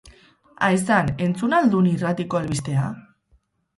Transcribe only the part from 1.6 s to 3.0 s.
dun irratiko albistea?